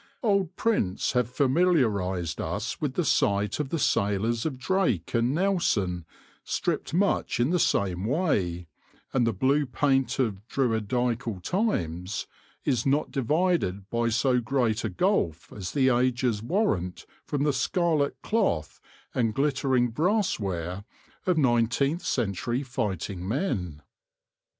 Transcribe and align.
Old 0.23 0.55
prints 0.55 1.11
have 1.11 1.29
familiarised 1.29 2.41
us 2.41 2.81
with 2.81 2.95
the 2.95 3.05
sight 3.05 3.59
of 3.59 3.69
the 3.69 3.77
sailors 3.77 4.47
of 4.47 4.57
Drake 4.57 5.13
and 5.13 5.35
Nelson 5.35 6.05
stripped 6.43 6.91
much 6.91 7.39
in 7.39 7.51
the 7.51 7.59
same 7.59 8.05
way; 8.05 8.65
and 9.13 9.27
the 9.27 9.31
blue 9.31 9.67
paint 9.67 10.17
of 10.17 10.43
Druidieal 10.47 11.43
times 11.43 12.25
is 12.65 12.83
not 12.83 13.11
divided 13.11 13.87
by 13.91 14.09
so 14.09 14.39
great 14.39 14.83
a 14.83 14.89
gulf 14.89 15.53
as 15.53 15.71
the 15.73 15.89
ages 15.89 16.41
warrant 16.41 17.05
from 17.27 17.43
the 17.43 17.53
scarlet 17.53 18.19
cloth 18.23 18.81
and 19.13 19.35
glittering 19.35 19.91
brass 19.91 20.39
ware 20.39 20.83
of 21.27 21.37
nineteenth 21.37 22.03
century 22.03 22.63
fighting 22.63 23.27
men. 23.27 23.83